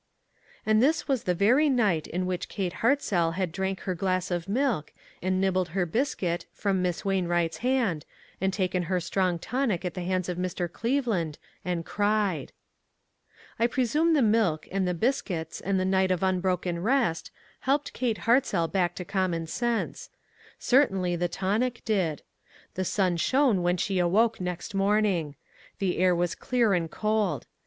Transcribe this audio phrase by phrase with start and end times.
[0.65, 4.49] And this was the very night in which Kate Hartzell had drank her glass of
[4.49, 8.07] milk, and nibbled her biscuit, from Miss Wain wright's hand,
[8.41, 10.67] and taken her strong tonic at the hands of Mr.
[10.67, 12.51] Cleveland, and cried.
[13.59, 17.29] I presume the milk, and the biscuits, and the night of unbroken rest,
[17.59, 20.09] helped Kate Hartzell back to common sense.
[20.57, 22.23] Certainly the tonic did.
[22.73, 25.35] The sun shone when she awoke next morning.
[25.77, 27.45] The air was clear and cold.